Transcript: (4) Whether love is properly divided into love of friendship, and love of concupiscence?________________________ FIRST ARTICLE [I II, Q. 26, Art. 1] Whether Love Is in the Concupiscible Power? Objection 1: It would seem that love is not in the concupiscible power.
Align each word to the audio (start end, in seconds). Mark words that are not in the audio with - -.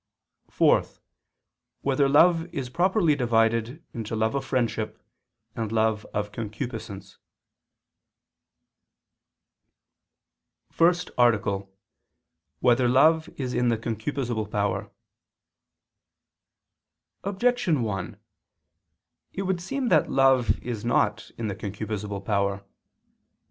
(4) 0.49 0.83
Whether 1.81 2.09
love 2.09 2.47
is 2.51 2.71
properly 2.71 3.13
divided 3.15 3.85
into 3.93 4.15
love 4.15 4.33
of 4.33 4.43
friendship, 4.43 4.99
and 5.55 5.71
love 5.71 6.07
of 6.11 6.31
concupiscence?________________________ 6.31 7.19
FIRST 10.75 11.11
ARTICLE 11.19 11.53
[I 11.57 11.59
II, 11.59 11.65
Q. 11.65 11.67
26, 12.61 12.63
Art. 12.63 12.63
1] 12.63 12.69
Whether 12.71 12.89
Love 12.89 13.29
Is 13.39 13.53
in 13.53 13.67
the 13.69 13.77
Concupiscible 13.77 14.49
Power? 14.49 14.89
Objection 17.23 17.83
1: 17.83 18.17
It 19.33 19.43
would 19.43 19.61
seem 19.61 19.89
that 19.89 20.09
love 20.09 20.57
is 20.63 20.83
not 20.83 21.29
in 21.37 21.45
the 21.47 21.53
concupiscible 21.55 22.25
power. 22.25 22.63